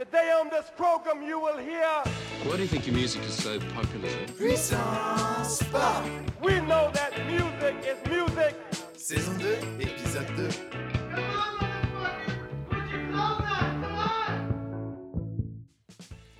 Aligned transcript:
Today 0.00 0.32
on 0.40 0.48
this 0.48 0.70
program 0.78 1.22
you 1.22 1.38
will 1.38 1.58
hear 1.58 1.84
Why 2.44 2.56
do 2.56 2.62
you 2.62 2.68
think 2.68 2.86
your 2.86 2.96
music 2.96 3.20
is 3.24 3.34
so 3.34 3.58
popular? 3.74 4.08
Puissance 4.38 5.62
Pop 5.64 6.02
we 6.42 6.58
know 6.60 6.90
that 6.94 7.12
music 7.26 7.74
is 7.84 7.98
music. 8.08 8.56
Saison 8.96 9.38
2, 9.38 9.58
épisode 9.78 10.26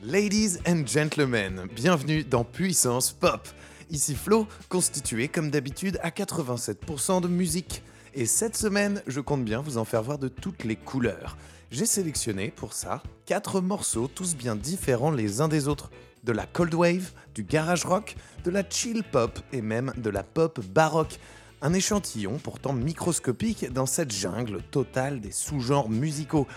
2 0.01 0.07
Ladies 0.07 0.59
and 0.67 0.87
gentlemen, 0.87 1.69
bienvenue 1.77 2.25
dans 2.25 2.45
Puissance 2.45 3.13
Pop. 3.13 3.47
Ici 3.91 4.15
Flo, 4.15 4.49
constitué 4.71 5.29
comme 5.29 5.51
d'habitude 5.51 5.99
à 6.03 6.09
87% 6.09 7.21
de 7.21 7.29
musique. 7.29 7.83
Et 8.15 8.25
cette 8.25 8.57
semaine, 8.57 9.03
je 9.07 9.21
compte 9.21 9.45
bien 9.45 9.61
vous 9.61 9.77
en 9.77 9.85
faire 9.85 10.03
voir 10.03 10.19
de 10.19 10.29
toutes 10.29 10.65
les 10.65 10.77
couleurs. 10.77 11.37
J'ai 11.71 11.87
sélectionné 11.87 12.51
pour 12.51 12.73
ça 12.73 13.01
4 13.27 13.61
morceaux 13.61 14.09
tous 14.13 14.35
bien 14.35 14.57
différents 14.57 15.13
les 15.13 15.41
uns 15.41 15.47
des 15.47 15.69
autres. 15.69 15.89
De 16.25 16.33
la 16.33 16.45
cold 16.45 16.75
wave, 16.75 17.13
du 17.33 17.45
garage 17.45 17.85
rock, 17.85 18.17
de 18.43 18.51
la 18.51 18.69
chill 18.69 19.05
pop 19.05 19.39
et 19.53 19.63
même 19.63 19.93
de 19.97 20.11
la 20.11 20.25
pop 20.25 20.59
baroque. 20.67 21.21
Un 21.63 21.73
échantillon 21.73 22.41
pourtant 22.43 22.73
microscopique 22.73 23.73
dans 23.73 23.87
cette 23.87 24.13
jungle 24.13 24.63
totale 24.73 25.21
des 25.21 25.31
sous-genres 25.31 25.89
musicaux. 25.89 26.49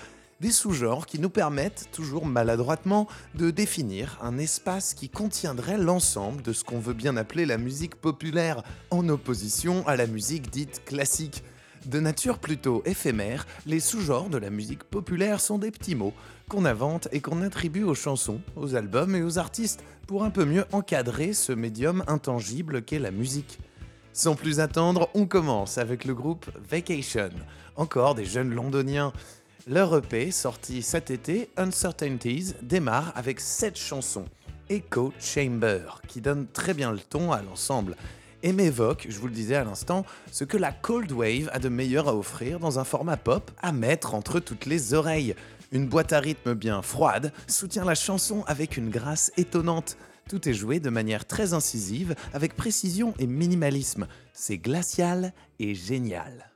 Des 0.41 0.51
sous-genres 0.51 1.05
qui 1.05 1.19
nous 1.19 1.29
permettent, 1.29 1.89
toujours 1.91 2.25
maladroitement, 2.25 3.07
de 3.35 3.51
définir 3.51 4.17
un 4.19 4.39
espace 4.39 4.95
qui 4.95 5.09
contiendrait 5.09 5.77
l'ensemble 5.77 6.41
de 6.41 6.53
ce 6.53 6.63
qu'on 6.63 6.79
veut 6.79 6.95
bien 6.95 7.17
appeler 7.17 7.45
la 7.45 7.59
musique 7.59 7.95
populaire, 7.95 8.63
en 8.89 9.07
opposition 9.09 9.87
à 9.87 9.95
la 9.95 10.07
musique 10.07 10.49
dite 10.49 10.83
classique. 10.85 11.43
De 11.85 11.99
nature 11.99 12.39
plutôt 12.39 12.81
éphémère, 12.85 13.45
les 13.65 13.81
sous-genres 13.81 14.29
de 14.29 14.37
la 14.37 14.49
musique 14.49 14.85
populaire 14.85 15.41
sont 15.41 15.57
des 15.57 15.69
petits 15.69 15.95
mots 15.95 16.13
qu'on 16.47 16.63
invente 16.63 17.09
et 17.11 17.19
qu'on 17.19 17.41
attribue 17.41 17.83
aux 17.83 17.95
chansons, 17.95 18.39
aux 18.55 18.75
albums 18.75 19.15
et 19.15 19.21
aux 19.21 19.37
artistes 19.37 19.83
pour 20.07 20.23
un 20.23 20.29
peu 20.29 20.45
mieux 20.45 20.63
encadrer 20.71 21.33
ce 21.33 21.51
médium 21.51 22.03
intangible 22.07 22.83
qu'est 22.83 22.99
la 22.99 23.11
musique. 23.11 23.59
Sans 24.13 24.35
plus 24.35 24.61
attendre, 24.61 25.09
on 25.13 25.25
commence 25.25 25.77
avec 25.77 26.05
le 26.05 26.13
groupe 26.13 26.49
Vacation, 26.69 27.31
encore 27.75 28.15
des 28.15 28.25
jeunes 28.25 28.53
londoniens. 28.53 29.11
Leur 29.67 29.97
EP, 29.97 30.31
sorti 30.31 30.83
cet 30.83 31.11
été, 31.11 31.49
Uncertainties, 31.57 32.53
démarre 32.61 33.11
avec 33.15 33.41
7 33.41 33.77
chansons, 33.77 34.25
Echo 34.69 35.11
Chamber, 35.19 36.01
qui 36.07 36.21
donne 36.21 36.47
très 36.47 36.73
bien 36.73 36.91
le 36.93 36.99
ton 36.99 37.33
à 37.33 37.41
l'ensemble 37.41 37.97
et 38.43 38.53
m'évoque, 38.53 39.07
je 39.09 39.17
vous 39.17 39.27
le 39.27 39.33
disais 39.33 39.55
à 39.55 39.63
l'instant, 39.63 40.05
ce 40.31 40.43
que 40.43 40.57
la 40.57 40.71
Cold 40.71 41.11
Wave 41.11 41.49
a 41.51 41.59
de 41.59 41.69
meilleur 41.69 42.07
à 42.07 42.15
offrir 42.15 42.59
dans 42.59 42.77
un 42.77 42.83
format 42.83 43.17
pop 43.17 43.49
à 43.61 43.71
mettre 43.71 44.13
entre 44.13 44.39
toutes 44.39 44.65
les 44.65 44.93
oreilles. 44.93 45.33
Une 45.71 45.87
boîte 45.87 46.13
à 46.13 46.19
rythme 46.19 46.53
bien 46.53 46.81
froide 46.81 47.33
soutient 47.47 47.85
la 47.85 47.95
chanson 47.95 48.43
avec 48.45 48.77
une 48.77 48.89
grâce 48.89 49.31
étonnante. 49.37 49.97
Tout 50.29 50.47
est 50.47 50.53
joué 50.53 50.79
de 50.79 50.89
manière 50.89 51.25
très 51.25 51.53
incisive, 51.53 52.15
avec 52.33 52.55
précision 52.55 53.13
et 53.17 53.27
minimalisme. 53.27 54.07
C'est 54.33 54.57
glacial 54.57 55.33
et 55.59 55.73
génial. 55.73 56.52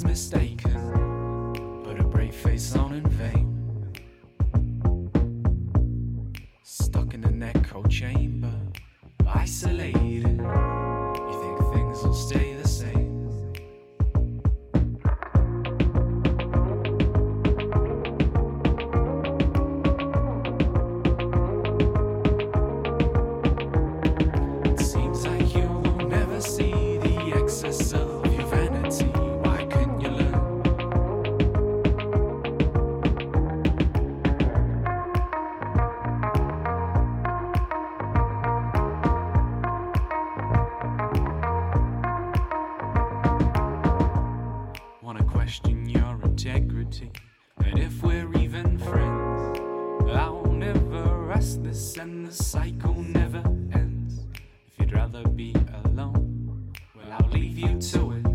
Was 0.00 0.08
mistaken, 0.08 1.82
but 1.84 2.00
a 2.00 2.04
brave 2.04 2.34
face 2.34 2.74
on 2.74 2.94
in 2.94 3.06
vain. 3.10 3.92
Stuck 6.62 7.12
in 7.12 7.24
an 7.24 7.42
echo 7.42 7.82
chamber, 7.84 8.52
isolated. 9.26 10.38
You 10.38 11.36
think 11.42 11.74
things 11.74 12.02
will 12.02 12.14
stay 12.14 12.49
integrity, 46.90 47.12
and 47.64 47.78
if 47.78 48.02
we're 48.02 48.32
even 48.36 48.78
friends, 48.78 49.58
I'll 50.10 50.44
never 50.46 51.26
rest 51.26 51.62
this, 51.62 51.96
and 51.96 52.26
the 52.26 52.32
cycle 52.32 53.02
never 53.02 53.42
ends. 53.72 54.26
If 54.66 54.78
you'd 54.78 54.92
rather 54.92 55.22
be 55.28 55.54
alone, 55.84 56.72
well, 56.96 57.12
I'll 57.12 57.30
leave 57.30 57.58
you 57.58 57.78
to 57.80 58.12
it. 58.12 58.26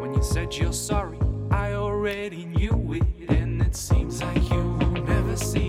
When 0.00 0.14
you 0.14 0.22
said 0.22 0.56
you're 0.56 0.72
sorry, 0.72 1.18
I 1.50 1.74
already 1.74 2.46
knew 2.46 2.94
it, 2.94 3.30
and 3.30 3.62
it 3.62 3.76
seems 3.76 4.22
like 4.22 4.50
you 4.50 4.62
will 4.62 5.02
never 5.02 5.36
see 5.36 5.65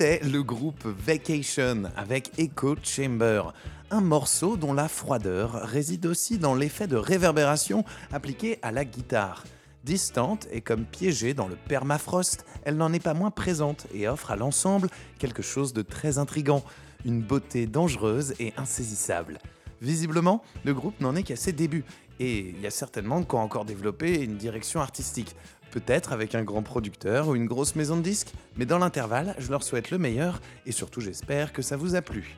C'était 0.00 0.26
le 0.26 0.42
groupe 0.42 0.86
Vacation 0.86 1.82
avec 1.94 2.30
Echo 2.38 2.74
Chamber, 2.82 3.52
un 3.90 4.00
morceau 4.00 4.56
dont 4.56 4.72
la 4.72 4.88
froideur 4.88 5.52
réside 5.52 6.06
aussi 6.06 6.38
dans 6.38 6.54
l'effet 6.54 6.86
de 6.86 6.96
réverbération 6.96 7.84
appliqué 8.10 8.58
à 8.62 8.72
la 8.72 8.86
guitare. 8.86 9.44
Distante 9.84 10.48
et 10.52 10.62
comme 10.62 10.86
piégée 10.86 11.34
dans 11.34 11.48
le 11.48 11.56
permafrost, 11.68 12.46
elle 12.64 12.78
n'en 12.78 12.94
est 12.94 13.02
pas 13.02 13.12
moins 13.12 13.30
présente 13.30 13.88
et 13.92 14.08
offre 14.08 14.30
à 14.30 14.36
l'ensemble 14.36 14.88
quelque 15.18 15.42
chose 15.42 15.74
de 15.74 15.82
très 15.82 16.16
intrigant, 16.16 16.64
une 17.04 17.20
beauté 17.20 17.66
dangereuse 17.66 18.32
et 18.40 18.54
insaisissable. 18.56 19.38
Visiblement, 19.82 20.42
le 20.64 20.72
groupe 20.72 20.98
n'en 21.02 21.14
est 21.14 21.24
qu'à 21.24 21.36
ses 21.36 21.52
débuts 21.52 21.84
Et 22.20 22.54
il 22.56 22.60
y 22.60 22.66
a 22.66 22.70
certainement 22.70 23.22
quoi 23.22 23.40
encore 23.40 23.66
développer 23.66 24.22
une 24.22 24.38
direction 24.38 24.80
artistique. 24.80 25.36
Peut-être 25.70 26.12
avec 26.12 26.34
un 26.34 26.42
grand 26.42 26.62
producteur 26.62 27.28
ou 27.28 27.36
une 27.36 27.46
grosse 27.46 27.76
maison 27.76 27.96
de 27.96 28.02
disques, 28.02 28.32
mais 28.56 28.66
dans 28.66 28.78
l'intervalle, 28.78 29.34
je 29.38 29.50
leur 29.50 29.62
souhaite 29.62 29.90
le 29.90 29.98
meilleur 29.98 30.40
et 30.66 30.72
surtout 30.72 31.00
j'espère 31.00 31.52
que 31.52 31.62
ça 31.62 31.76
vous 31.76 31.94
a 31.94 32.02
plu. 32.02 32.36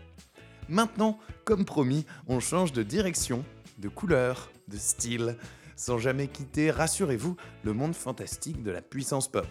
Maintenant, 0.69 1.19
comme 1.45 1.65
promis, 1.65 2.07
on 2.29 2.41
change 2.41 2.73
de 2.73 2.83
direction, 2.83 3.45
de 3.79 3.89
couleur, 3.89 4.51
de 4.69 4.77
style, 4.77 5.37
sans 5.77 5.99
jamais 5.99 6.29
quitter, 6.29 6.71
rassurez-vous, 6.71 7.37
le 7.65 7.73
monde 7.73 7.95
fantastique 7.95 8.63
de 8.63 8.71
la 8.71 8.83
puissance 8.83 9.29
pop. 9.29 9.47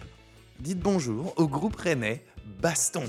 Dites 0.60 0.80
bonjour 0.80 1.34
au 1.38 1.48
groupe 1.48 1.76
rennais 1.76 2.24
Baston 2.62 3.04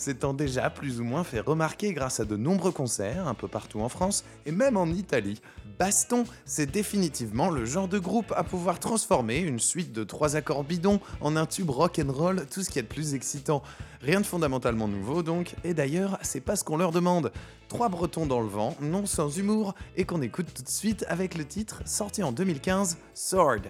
s'étant 0.00 0.32
déjà 0.32 0.70
plus 0.70 1.00
ou 1.00 1.04
moins 1.04 1.24
fait 1.24 1.40
remarquer 1.40 1.92
grâce 1.92 2.20
à 2.20 2.24
de 2.24 2.36
nombreux 2.36 2.72
concerts 2.72 3.28
un 3.28 3.34
peu 3.34 3.48
partout 3.48 3.80
en 3.80 3.88
France 3.88 4.24
et 4.46 4.52
même 4.52 4.76
en 4.76 4.86
Italie. 4.86 5.40
Baston, 5.78 6.24
c'est 6.44 6.70
définitivement 6.70 7.50
le 7.50 7.64
genre 7.64 7.88
de 7.88 7.98
groupe 7.98 8.32
à 8.36 8.42
pouvoir 8.42 8.78
transformer 8.78 9.38
une 9.38 9.58
suite 9.58 9.92
de 9.92 10.04
trois 10.04 10.36
accords 10.36 10.64
bidons 10.64 11.00
en 11.20 11.36
un 11.36 11.46
tube 11.46 11.70
rock 11.70 11.98
and 11.98 12.12
roll, 12.12 12.46
tout 12.50 12.62
ce 12.62 12.70
qui 12.70 12.78
est 12.78 12.82
de 12.82 12.86
plus 12.86 13.14
excitant. 13.14 13.62
Rien 14.00 14.20
de 14.20 14.26
fondamentalement 14.26 14.88
nouveau 14.88 15.22
donc, 15.22 15.54
et 15.64 15.74
d'ailleurs, 15.74 16.18
c'est 16.22 16.40
pas 16.40 16.56
ce 16.56 16.64
qu'on 16.64 16.76
leur 16.78 16.92
demande. 16.92 17.32
Trois 17.68 17.88
bretons 17.88 18.26
dans 18.26 18.40
le 18.40 18.48
vent, 18.48 18.76
non 18.80 19.06
sans 19.06 19.38
humour, 19.38 19.74
et 19.96 20.04
qu'on 20.04 20.22
écoute 20.22 20.52
tout 20.54 20.62
de 20.62 20.68
suite 20.68 21.04
avec 21.08 21.36
le 21.36 21.44
titre 21.44 21.82
sorti 21.84 22.22
en 22.22 22.32
2015, 22.32 22.98
Sword. 23.14 23.62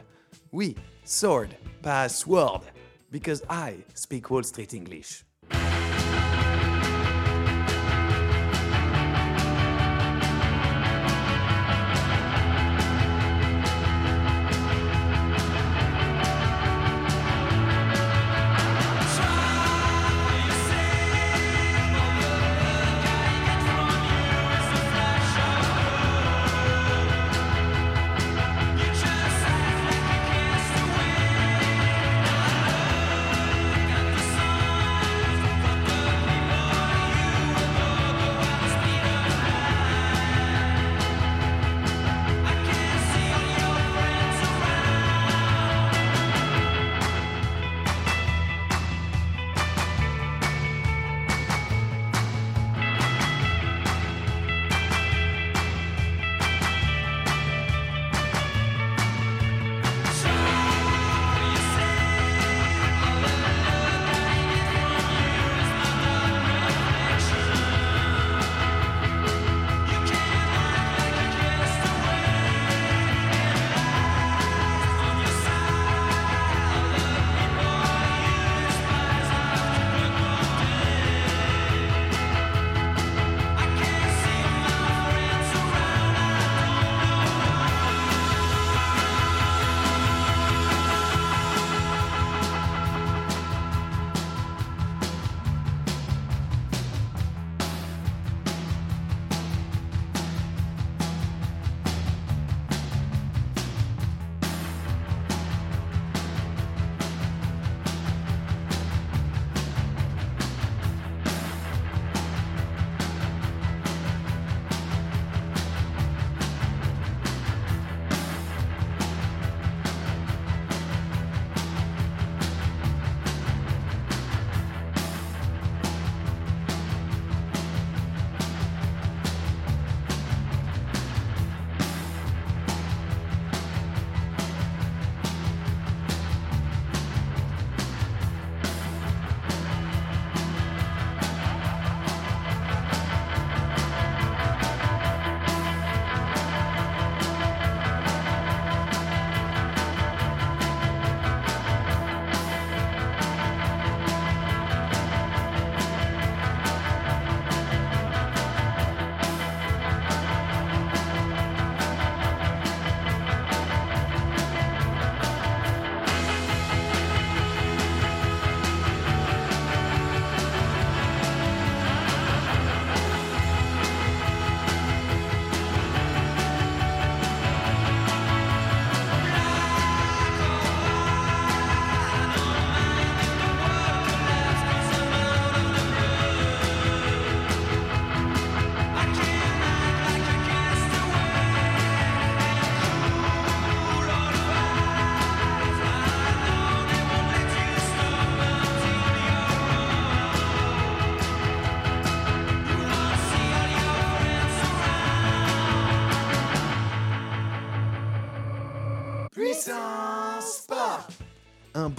Oui, 0.52 0.76
Sword, 1.04 1.48
pas 1.82 2.08
Sword, 2.08 2.62
because 3.10 3.42
I 3.50 3.84
speak 3.94 4.30
Wall 4.30 4.44
Street 4.44 4.68
English. 4.74 5.24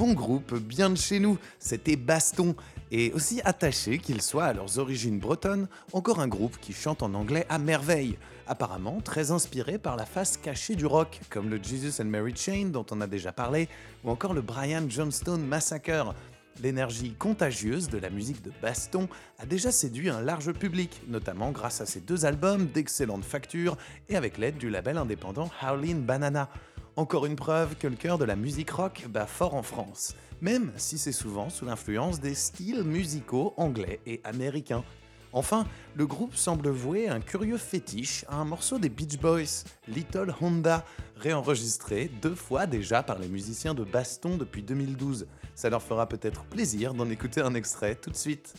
Bon 0.01 0.13
groupe 0.13 0.55
bien 0.55 0.89
de 0.89 0.98
chez 0.98 1.20
nous, 1.20 1.38
c'était 1.60 1.96
Baston. 1.96 2.55
Et 2.89 3.13
aussi 3.13 3.39
attaché 3.46 4.00
qu'ils 4.00 4.24
soient 4.24 4.46
à 4.46 4.53
leurs 4.53 4.79
origines 4.79 5.20
bretonnes, 5.20 5.67
encore 5.93 6.20
un 6.20 6.27
groupe 6.27 6.58
qui 6.60 6.74
chante 6.74 7.03
en 7.03 7.13
anglais 7.13 7.46
à 7.50 7.60
merveille. 7.60 8.17
Apparemment 8.48 9.00
très 9.01 9.29
inspiré 9.29 9.77
par 9.77 9.98
la 9.98 10.08
face 10.08 10.38
cachée 10.38 10.75
du 10.75 10.88
rock, 10.88 11.20
comme 11.29 11.51
le 11.51 11.62
Jesus 11.62 12.01
and 12.01 12.05
Mary 12.08 12.34
Chain 12.36 12.70
dont 12.72 12.86
on 12.89 13.00
a 13.00 13.05
déjà 13.05 13.31
parlé, 13.31 13.70
ou 14.03 14.10
encore 14.10 14.34
le 14.34 14.41
Brian 14.41 14.89
Johnstone 14.89 15.46
Massacre. 15.46 16.15
L'énergie 16.63 17.13
contagieuse 17.13 17.88
de 17.88 18.00
la 18.00 18.10
musique 18.10 18.41
de 18.41 18.51
Baston 18.60 19.08
a 19.38 19.46
déjà 19.46 19.72
séduit 19.72 20.10
un 20.10 20.22
large 20.22 20.51
public, 20.51 21.00
notamment 21.08 21.51
grâce 21.51 21.79
à 21.79 21.86
ses 21.86 22.00
deux 22.00 22.25
albums 22.25 22.65
d'excellente 22.65 23.24
facture 23.24 23.77
et 24.10 24.15
avec 24.15 24.39
l'aide 24.39 24.58
du 24.58 24.72
label 24.72 24.98
indépendant 24.98 25.51
Howlin' 25.62 26.00
Banana. 26.00 26.50
Encore 26.98 27.25
une 27.25 27.38
preuve 27.38 27.75
que 27.77 27.88
le 27.88 27.95
cœur 27.95 28.17
de 28.17 28.25
la 28.25 28.36
musique 28.36 28.71
rock 28.71 29.05
bat 29.10 29.25
fort 29.25 29.55
en 29.55 29.63
France, 29.63 30.13
même 30.41 30.74
si 30.75 30.98
c'est 30.98 31.13
souvent 31.13 31.50
sous 31.50 31.65
l'influence 31.65 32.19
des 32.19 32.36
styles 32.36 32.83
musicaux 32.83 33.53
anglais 33.55 34.01
et 34.05 34.19
américains. 34.25 34.83
Enfin, 35.31 35.65
le 35.95 36.05
groupe 36.05 36.36
semble 36.36 36.69
vouer 36.69 37.07
un 37.07 37.21
curieux 37.21 37.57
fétiche 37.57 38.25
à 38.27 38.36
un 38.36 38.43
morceau 38.43 38.77
des 38.77 38.89
Beach 38.89 39.17
Boys, 39.17 39.63
Little 39.88 40.36
Honda, 40.41 40.83
réenregistré 41.15 42.12
deux 42.21 42.36
fois 42.36 42.65
déjà 42.65 43.03
par 43.03 43.19
les 43.19 43.29
musiciens 43.29 43.74
de 43.74 43.86
Baston 43.86 44.36
depuis 44.36 44.62
2012. 44.62 45.27
Ça 45.55 45.69
leur 45.69 45.81
fera 45.81 46.07
peut-être 46.07 46.43
plaisir 46.43 46.93
d'en 46.93 47.10
écouter 47.10 47.39
un 47.39 47.53
extrait 47.53 47.95
tout 47.95 48.10
de 48.10 48.17
suite. 48.17 48.55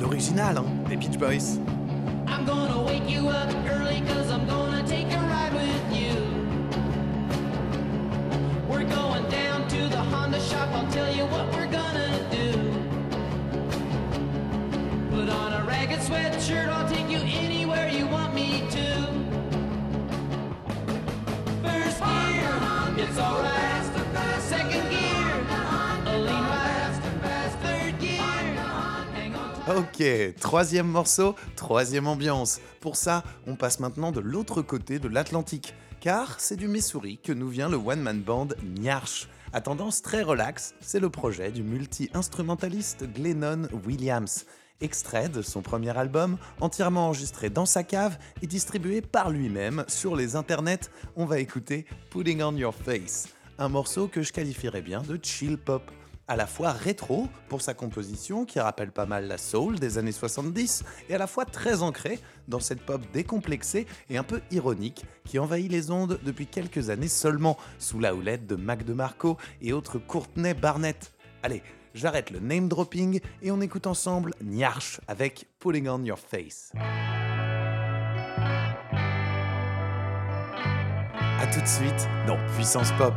L'original, 0.00 0.58
hein, 0.58 0.66
des 0.88 0.96
Beach 0.96 1.18
Boys. 1.18 1.58
I'm 2.28 2.46
gonna 2.46 2.80
wake 2.84 3.10
you 3.10 3.28
up 3.28 3.50
early 3.66 4.00
Second 24.50 24.90
gear. 24.90 25.10
Ok, 29.76 30.02
troisième 30.40 30.88
morceau, 30.88 31.36
troisième 31.54 32.08
ambiance. 32.08 32.60
Pour 32.80 32.96
ça, 32.96 33.22
on 33.46 33.54
passe 33.54 33.78
maintenant 33.78 34.10
de 34.10 34.18
l'autre 34.18 34.62
côté 34.62 34.98
de 34.98 35.06
l'Atlantique, 35.06 35.74
car 36.00 36.40
c'est 36.40 36.56
du 36.56 36.66
Missouri 36.66 37.18
que 37.22 37.32
nous 37.32 37.48
vient 37.48 37.68
le 37.68 37.76
one-man 37.76 38.20
band 38.20 38.48
Nyarch. 38.64 39.28
À 39.52 39.60
tendance 39.60 40.00
très 40.00 40.22
relax, 40.22 40.76
c'est 40.80 41.00
le 41.00 41.10
projet 41.10 41.50
du 41.50 41.64
multi-instrumentaliste 41.64 43.12
Glennon 43.12 43.66
Williams. 43.84 44.46
Extrait 44.80 45.28
de 45.28 45.42
son 45.42 45.60
premier 45.60 45.96
album, 45.98 46.38
entièrement 46.60 47.06
enregistré 47.06 47.50
dans 47.50 47.66
sa 47.66 47.82
cave 47.82 48.16
et 48.42 48.46
distribué 48.46 49.00
par 49.00 49.28
lui-même 49.28 49.84
sur 49.88 50.14
les 50.14 50.36
internets, 50.36 50.88
on 51.16 51.24
va 51.24 51.40
écouter 51.40 51.84
Putting 52.10 52.42
on 52.42 52.56
Your 52.56 52.72
Face, 52.72 53.28
un 53.58 53.68
morceau 53.68 54.06
que 54.06 54.22
je 54.22 54.32
qualifierais 54.32 54.82
bien 54.82 55.02
de 55.02 55.18
chill 55.20 55.58
pop 55.58 55.82
à 56.30 56.36
la 56.36 56.46
fois 56.46 56.70
rétro 56.70 57.28
pour 57.48 57.60
sa 57.60 57.74
composition 57.74 58.44
qui 58.44 58.60
rappelle 58.60 58.92
pas 58.92 59.04
mal 59.04 59.26
la 59.26 59.36
soul 59.36 59.80
des 59.80 59.98
années 59.98 60.12
70 60.12 60.84
et 61.08 61.16
à 61.16 61.18
la 61.18 61.26
fois 61.26 61.44
très 61.44 61.82
ancré 61.82 62.20
dans 62.46 62.60
cette 62.60 62.82
pop 62.82 63.02
décomplexée 63.12 63.84
et 64.08 64.16
un 64.16 64.22
peu 64.22 64.40
ironique 64.52 65.04
qui 65.24 65.40
envahit 65.40 65.70
les 65.70 65.90
ondes 65.90 66.20
depuis 66.22 66.46
quelques 66.46 66.88
années 66.88 67.08
seulement 67.08 67.56
sous 67.80 67.98
la 67.98 68.14
houlette 68.14 68.46
de 68.46 68.54
Mac 68.54 68.84
DeMarco 68.84 69.38
et 69.60 69.72
autres 69.72 69.98
Courtney 69.98 70.54
Barnett. 70.54 71.12
Allez, 71.42 71.64
j'arrête 71.94 72.30
le 72.30 72.38
name 72.38 72.68
dropping 72.68 73.18
et 73.42 73.50
on 73.50 73.60
écoute 73.60 73.88
ensemble 73.88 74.32
Nyarch 74.40 75.00
avec 75.08 75.48
Pulling 75.58 75.88
on 75.88 76.04
Your 76.04 76.20
Face. 76.20 76.70
A 81.40 81.46
tout 81.52 81.60
de 81.60 81.66
suite 81.66 82.08
dans 82.28 82.38
Puissance 82.54 82.92
Pop. 82.92 83.14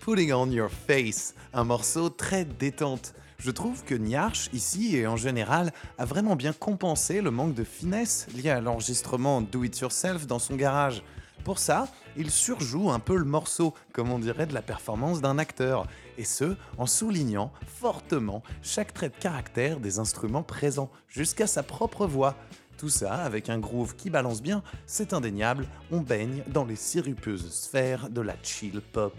Putting 0.00 0.32
on 0.32 0.50
Your 0.50 0.70
Face, 0.70 1.34
un 1.52 1.64
morceau 1.64 2.10
très 2.10 2.44
détente. 2.44 3.14
Je 3.38 3.50
trouve 3.50 3.82
que 3.84 3.94
Nyarch, 3.94 4.50
ici 4.52 4.96
et 4.96 5.06
en 5.06 5.16
général, 5.16 5.72
a 5.98 6.04
vraiment 6.04 6.36
bien 6.36 6.52
compensé 6.52 7.20
le 7.20 7.30
manque 7.30 7.54
de 7.54 7.64
finesse 7.64 8.26
lié 8.34 8.50
à 8.50 8.60
l'enregistrement 8.60 9.40
Do 9.40 9.64
It 9.64 9.78
Yourself 9.78 10.26
dans 10.26 10.38
son 10.38 10.56
garage. 10.56 11.02
Pour 11.44 11.58
ça, 11.58 11.88
il 12.16 12.30
surjoue 12.30 12.90
un 12.90 12.98
peu 12.98 13.16
le 13.16 13.24
morceau, 13.24 13.72
comme 13.92 14.10
on 14.10 14.18
dirait 14.18 14.46
de 14.46 14.54
la 14.54 14.62
performance 14.62 15.20
d'un 15.20 15.38
acteur, 15.38 15.86
et 16.18 16.24
ce, 16.24 16.56
en 16.76 16.86
soulignant 16.86 17.52
fortement 17.66 18.42
chaque 18.62 18.92
trait 18.92 19.10
de 19.10 19.16
caractère 19.16 19.80
des 19.80 19.98
instruments 19.98 20.42
présents, 20.42 20.90
jusqu'à 21.08 21.46
sa 21.46 21.62
propre 21.62 22.06
voix. 22.06 22.34
Tout 22.76 22.88
ça 22.90 23.14
avec 23.14 23.48
un 23.48 23.58
groove 23.58 23.96
qui 23.96 24.10
balance 24.10 24.42
bien, 24.42 24.62
c'est 24.86 25.14
indéniable, 25.14 25.66
on 25.90 26.00
baigne 26.00 26.42
dans 26.48 26.64
les 26.64 26.76
sirupeuses 26.76 27.50
sphères 27.50 28.10
de 28.10 28.20
la 28.20 28.34
chill 28.42 28.80
pop. 28.80 29.14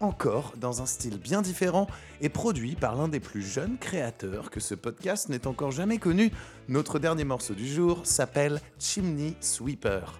Encore 0.00 0.54
dans 0.56 0.80
un 0.80 0.86
style 0.86 1.18
bien 1.18 1.42
différent 1.42 1.86
et 2.22 2.30
produit 2.30 2.74
par 2.76 2.96
l'un 2.96 3.08
des 3.08 3.20
plus 3.20 3.42
jeunes 3.42 3.76
créateurs 3.76 4.50
que 4.50 4.60
ce 4.60 4.74
podcast 4.74 5.28
n'ait 5.28 5.46
encore 5.46 5.72
jamais 5.72 5.98
connu, 5.98 6.30
notre 6.68 6.98
dernier 6.98 7.24
morceau 7.24 7.52
du 7.52 7.68
jour 7.68 8.00
s'appelle 8.04 8.62
Chimney 8.78 9.36
Sweeper. 9.40 10.18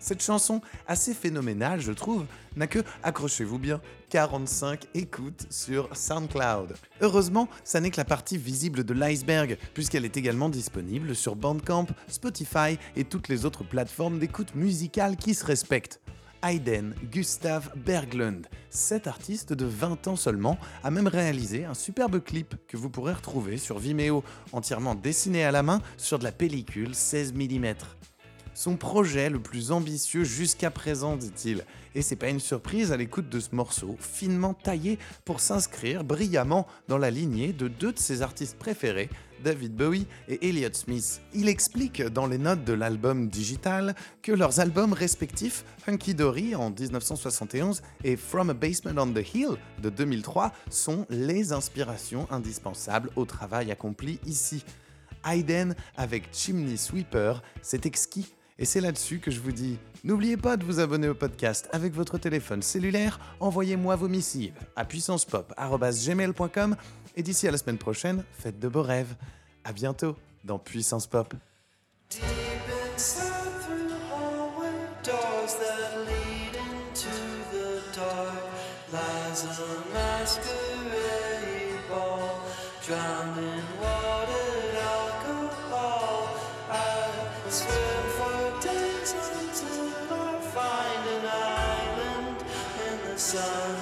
Cette 0.00 0.22
chanson, 0.22 0.62
assez 0.88 1.12
phénoménale 1.12 1.80
je 1.80 1.92
trouve, 1.92 2.24
n'a 2.56 2.66
que, 2.66 2.80
accrochez-vous 3.02 3.58
bien, 3.58 3.82
45 4.08 4.86
écoutes 4.94 5.46
sur 5.50 5.94
SoundCloud. 5.94 6.74
Heureusement, 7.02 7.48
ça 7.64 7.80
n'est 7.80 7.90
que 7.90 7.98
la 7.98 8.06
partie 8.06 8.38
visible 8.38 8.82
de 8.82 8.94
l'iceberg, 8.94 9.58
puisqu'elle 9.74 10.06
est 10.06 10.16
également 10.16 10.48
disponible 10.48 11.14
sur 11.14 11.36
Bandcamp, 11.36 11.86
Spotify 12.08 12.78
et 12.96 13.04
toutes 13.04 13.28
les 13.28 13.44
autres 13.44 13.62
plateformes 13.62 14.18
d'écoute 14.18 14.54
musicale 14.54 15.16
qui 15.16 15.34
se 15.34 15.44
respectent. 15.44 16.00
Hayden 16.42 16.94
Gustav 17.12 17.70
Berglund, 17.76 18.46
cet 18.70 19.06
artiste 19.06 19.52
de 19.52 19.66
20 19.66 20.08
ans 20.08 20.16
seulement, 20.16 20.58
a 20.82 20.90
même 20.90 21.08
réalisé 21.08 21.66
un 21.66 21.74
superbe 21.74 22.24
clip 22.24 22.54
que 22.66 22.78
vous 22.78 22.88
pourrez 22.88 23.12
retrouver 23.12 23.58
sur 23.58 23.78
Vimeo, 23.78 24.24
entièrement 24.52 24.94
dessiné 24.94 25.44
à 25.44 25.52
la 25.52 25.62
main 25.62 25.82
sur 25.98 26.18
de 26.18 26.24
la 26.24 26.32
pellicule 26.32 26.94
16 26.94 27.34
mm. 27.34 27.74
Son 28.60 28.76
projet 28.76 29.30
le 29.30 29.40
plus 29.40 29.72
ambitieux 29.72 30.22
jusqu'à 30.22 30.70
présent, 30.70 31.16
dit-il. 31.16 31.64
Et 31.94 32.02
c'est 32.02 32.14
pas 32.14 32.28
une 32.28 32.40
surprise 32.40 32.92
à 32.92 32.98
l'écoute 32.98 33.30
de 33.30 33.40
ce 33.40 33.54
morceau, 33.54 33.96
finement 33.98 34.52
taillé 34.52 34.98
pour 35.24 35.40
s'inscrire 35.40 36.04
brillamment 36.04 36.66
dans 36.86 36.98
la 36.98 37.10
lignée 37.10 37.54
de 37.54 37.68
deux 37.68 37.94
de 37.94 37.98
ses 37.98 38.20
artistes 38.20 38.58
préférés, 38.58 39.08
David 39.42 39.74
Bowie 39.74 40.06
et 40.28 40.46
Elliott 40.46 40.76
Smith. 40.76 41.22
Il 41.32 41.48
explique 41.48 42.02
dans 42.02 42.26
les 42.26 42.36
notes 42.36 42.62
de 42.62 42.74
l'album 42.74 43.30
digital 43.30 43.94
que 44.20 44.32
leurs 44.32 44.60
albums 44.60 44.92
respectifs, 44.92 45.64
Hunky 45.86 46.14
Dory 46.14 46.54
en 46.54 46.68
1971 46.68 47.80
et 48.04 48.18
From 48.18 48.50
a 48.50 48.52
Basement 48.52 49.00
on 49.00 49.14
the 49.14 49.26
Hill 49.34 49.56
de 49.80 49.88
2003, 49.88 50.52
sont 50.68 51.06
les 51.08 51.54
inspirations 51.54 52.28
indispensables 52.30 53.08
au 53.16 53.24
travail 53.24 53.70
accompli 53.70 54.20
ici. 54.26 54.66
Hayden 55.24 55.74
avec 55.96 56.28
Chimney 56.34 56.76
Sweeper, 56.76 57.42
c'est 57.62 57.86
exquis 57.86 58.34
et 58.60 58.66
c'est 58.66 58.80
là-dessus 58.82 59.18
que 59.18 59.30
je 59.30 59.40
vous 59.40 59.52
dis, 59.52 59.78
n'oubliez 60.04 60.36
pas 60.36 60.56
de 60.58 60.64
vous 60.64 60.78
abonner 60.80 61.08
au 61.08 61.14
podcast 61.14 61.68
avec 61.72 61.94
votre 61.94 62.18
téléphone 62.18 62.62
cellulaire, 62.62 63.18
envoyez-moi 63.40 63.96
vos 63.96 64.08
missives 64.08 64.52
à 64.76 64.84
puissancepop.gmail.com 64.84 66.76
et 67.16 67.22
d'ici 67.22 67.48
à 67.48 67.50
la 67.50 67.58
semaine 67.58 67.78
prochaine, 67.78 68.22
faites 68.32 68.60
de 68.60 68.68
beaux 68.68 68.82
rêves. 68.82 69.14
À 69.64 69.72
bientôt 69.72 70.16
dans 70.44 70.58
Puissance 70.58 71.06
Pop. 71.06 71.34
Sun, 93.20 93.79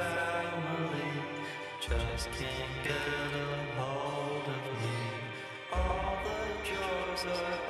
family 0.00 1.12
just 1.80 2.28
can't 2.32 2.76
get 2.84 2.94
a 2.94 3.80
hold 3.80 4.46
of 4.56 4.64
me. 4.82 4.98
All 5.72 6.18
the 6.24 6.40
drawers 6.68 7.24
are 7.26 7.69